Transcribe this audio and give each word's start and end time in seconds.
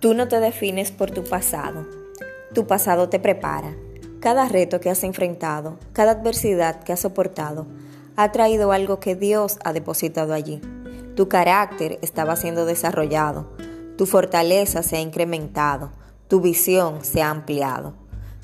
Tú 0.00 0.14
no 0.14 0.28
te 0.28 0.38
defines 0.38 0.92
por 0.92 1.10
tu 1.10 1.24
pasado. 1.24 1.84
Tu 2.54 2.68
pasado 2.68 3.08
te 3.08 3.18
prepara. 3.18 3.74
Cada 4.20 4.46
reto 4.48 4.78
que 4.78 4.90
has 4.90 5.02
enfrentado, 5.02 5.76
cada 5.92 6.12
adversidad 6.12 6.84
que 6.84 6.92
has 6.92 7.00
soportado, 7.00 7.66
ha 8.14 8.30
traído 8.30 8.70
algo 8.70 9.00
que 9.00 9.16
Dios 9.16 9.58
ha 9.64 9.72
depositado 9.72 10.34
allí. 10.34 10.60
Tu 11.16 11.28
carácter 11.28 11.98
estaba 12.00 12.36
siendo 12.36 12.64
desarrollado. 12.64 13.50
Tu 13.96 14.06
fortaleza 14.06 14.84
se 14.84 14.98
ha 14.98 15.00
incrementado. 15.00 15.90
Tu 16.28 16.40
visión 16.40 17.04
se 17.04 17.20
ha 17.20 17.30
ampliado. 17.30 17.94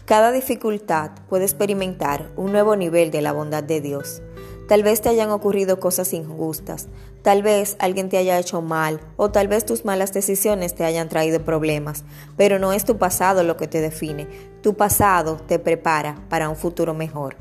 Cada 0.07 0.33
dificultad 0.33 1.13
puede 1.29 1.45
experimentar 1.45 2.33
un 2.35 2.51
nuevo 2.51 2.75
nivel 2.75 3.13
de 3.13 3.23
la 3.23 3.33
bondad 3.33 3.63
de 3.63 3.81
Dios. 3.81 4.23
Tal 4.69 4.83
vez 4.83 5.03
te 5.03 5.11
hayan 5.11 5.31
ocurrido 5.31 5.79
cosas 5.79 6.15
injustas, 6.15 6.89
tal 7.23 7.43
vez 7.43 7.77
alguien 7.79 8.09
te 8.09 8.17
haya 8.17 8.39
hecho 8.39 8.63
mal 8.63 8.99
o 9.17 9.31
tal 9.31 9.47
vez 9.47 9.67
tus 9.67 9.85
malas 9.85 10.15
decisiones 10.15 10.75
te 10.75 10.85
hayan 10.85 11.11
traído 11.11 11.45
problemas, 11.45 12.05
pero 12.37 12.59
no 12.59 12.73
es 12.73 12.85
tu 12.85 12.97
pasado 12.97 13.43
lo 13.43 13.59
que 13.59 13.69
te 13.69 13.83
define, 13.83 14.27
tu 14.63 14.75
pasado 14.75 15.37
te 15.37 15.59
prepara 15.59 16.17
para 16.31 16.49
un 16.49 16.57
futuro 16.57 16.95
mejor. 16.95 17.37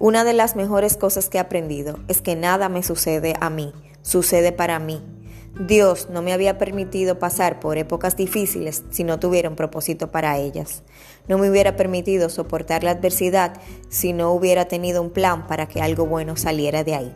Una 0.00 0.24
de 0.24 0.32
las 0.32 0.56
mejores 0.56 0.96
cosas 0.96 1.28
que 1.28 1.38
he 1.38 1.40
aprendido 1.40 2.00
es 2.08 2.20
que 2.20 2.34
nada 2.34 2.68
me 2.68 2.82
sucede 2.82 3.34
a 3.40 3.50
mí, 3.50 3.72
sucede 4.02 4.50
para 4.50 4.78
mí. 4.78 5.19
Dios 5.58 6.08
no 6.10 6.22
me 6.22 6.32
había 6.32 6.58
permitido 6.58 7.18
pasar 7.18 7.60
por 7.60 7.76
épocas 7.76 8.16
difíciles 8.16 8.84
si 8.90 9.04
no 9.04 9.18
tuviera 9.18 9.48
un 9.48 9.56
propósito 9.56 10.10
para 10.10 10.38
ellas. 10.38 10.82
No 11.28 11.38
me 11.38 11.50
hubiera 11.50 11.76
permitido 11.76 12.28
soportar 12.28 12.84
la 12.84 12.92
adversidad 12.92 13.60
si 13.88 14.12
no 14.12 14.32
hubiera 14.32 14.66
tenido 14.66 15.02
un 15.02 15.10
plan 15.10 15.46
para 15.46 15.66
que 15.66 15.82
algo 15.82 16.06
bueno 16.06 16.36
saliera 16.36 16.84
de 16.84 16.94
ahí. 16.94 17.14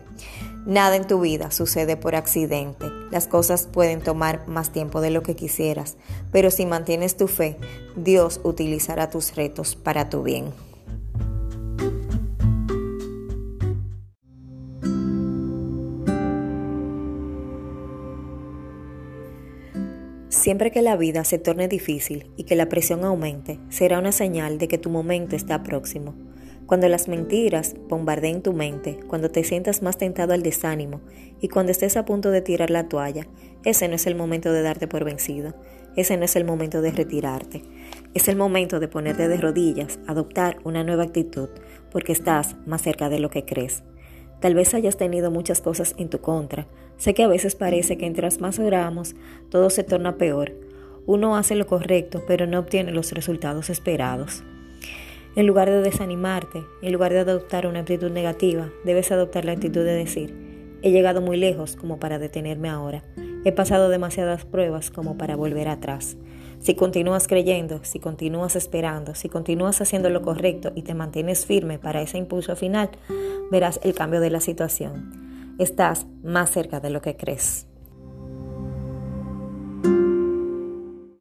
Nada 0.67 0.97
en 0.97 1.07
tu 1.07 1.21
vida 1.21 1.51
sucede 1.51 1.97
por 1.97 2.15
accidente. 2.15 2.87
Las 3.11 3.29
cosas 3.29 3.69
pueden 3.71 4.01
tomar 4.01 4.49
más 4.49 4.73
tiempo 4.73 5.01
de 5.01 5.11
lo 5.11 5.23
que 5.23 5.37
quisieras, 5.37 5.97
pero 6.33 6.51
si 6.51 6.65
mantienes 6.65 7.17
tu 7.17 7.29
fe, 7.29 7.59
Dios 7.97 8.41
utilizará 8.45 9.11
tus 9.11 9.37
retos 9.37 9.77
para 9.77 10.09
tu 10.09 10.23
bien. 10.23 10.47
Siempre 20.45 20.71
que 20.71 20.83
la 20.83 20.99
vida 20.99 21.25
se 21.25 21.39
torne 21.39 21.69
difícil 21.69 22.31
y 22.37 22.45
que 22.45 22.55
la 22.55 22.69
presión 22.69 23.03
aumente, 23.03 23.59
será 23.71 23.99
una 23.99 24.13
señal 24.13 24.59
de 24.59 24.69
que 24.69 24.77
tu 24.77 24.91
momento 24.91 25.37
está 25.37 25.63
próximo. 25.63 26.15
Cuando 26.67 26.87
las 26.87 27.09
mentiras 27.09 27.75
bombardeen 27.89 28.43
tu 28.43 28.53
mente, 28.53 28.99
cuando 29.09 29.31
te 29.31 29.43
sientas 29.43 29.81
más 29.81 29.97
tentado 29.97 30.35
al 30.35 30.43
desánimo 30.43 31.01
y 31.41 31.49
cuando 31.49 31.73
estés 31.73 31.97
a 31.97 32.05
punto 32.05 32.31
de 32.31 32.43
tirar 32.43 32.69
la 32.69 32.91
toalla, 32.91 33.27
ese 33.65 33.89
no 33.89 33.95
es 33.95 34.07
el 34.07 34.17
momento 34.17 34.53
de 34.53 34.61
darte 34.61 34.87
por 34.87 35.03
vencido, 35.03 35.55
ese 35.97 36.19
no 36.19 36.27
es 36.27 36.37
el 36.37 36.45
momento 36.45 36.83
de 36.83 36.91
retirarte, 36.91 37.63
es 38.13 38.29
el 38.29 38.37
momento 38.37 38.81
de 38.81 38.89
ponerte 38.89 39.29
de 39.29 39.39
rodillas, 39.39 39.99
adoptar 40.07 40.59
una 40.63 40.85
nueva 40.85 41.05
actitud, 41.05 41.49
porque 41.91 42.13
estás 42.13 42.55
más 42.67 42.83
cerca 42.83 43.09
de 43.09 43.19
lo 43.19 43.31
que 43.31 43.47
crees. 43.47 43.83
Tal 44.45 44.55
vez 44.55 44.75
hayas 44.75 44.99
tenido 44.99 45.31
muchas 45.31 45.63
cosas 45.63 45.95
en 45.97 46.11
tu 46.11 46.19
contra. 46.21 46.67
Sé 46.99 47.15
que 47.15 47.23
a 47.23 47.29
veces 47.29 47.55
parece 47.55 47.97
que 47.97 48.05
mientras 48.05 48.43
más 48.43 48.59
oramos, 48.59 49.17
todo 49.49 49.71
se 49.71 49.85
torna 49.85 50.19
peor. 50.19 50.53
Uno 51.07 51.39
hace 51.39 51.55
lo 51.55 51.67
correcto, 51.67 52.23
pero 52.27 52.47
no 52.47 52.59
obtiene 52.59 52.93
los 52.93 53.13
resultados 53.13 53.71
esperados. 53.71 54.45
En 55.35 55.47
lugar 55.47 55.71
de 55.71 55.81
desanimarte, 55.81 56.63
en 56.83 56.93
lugar 56.93 57.15
de 57.15 57.21
adoptar 57.21 57.67
una 57.67 57.79
actitud 57.79 58.11
negativa, 58.11 58.69
debes 58.85 59.11
adoptar 59.13 59.47
la 59.47 59.53
actitud 59.53 59.83
de 59.83 59.95
decir, 59.95 60.35
he 60.83 60.91
llegado 60.91 61.23
muy 61.23 61.39
lejos 61.39 61.75
como 61.75 61.99
para 61.99 62.19
detenerme 62.19 62.69
ahora. 62.69 63.03
He 63.47 63.53
pasado 63.53 63.89
demasiadas 63.89 64.45
pruebas 64.45 64.91
como 64.91 65.17
para 65.17 65.37
volver 65.37 65.69
atrás. 65.69 66.19
Si 66.65 66.75
continúas 66.75 67.29
creyendo, 67.29 67.81
si 67.83 67.99
continúas 67.99 68.57
esperando, 68.57 69.15
si 69.15 69.29
continúas 69.29 69.81
haciendo 69.81 70.09
lo 70.09 70.23
correcto 70.23 70.73
y 70.75 70.83
te 70.83 70.95
mantienes 70.95 71.45
firme 71.45 71.79
para 71.79 72.01
ese 72.01 72.17
impulso 72.17 72.57
final, 72.57 72.91
verás 73.51 73.81
el 73.83 73.95
cambio 73.95 74.21
de 74.21 74.31
la 74.31 74.41
situación. 74.41 75.57
Estás 75.59 76.07
más 76.23 76.51
cerca 76.51 76.81
de 76.81 76.91
lo 76.91 77.01
que 77.01 77.17
crees. 77.17 77.67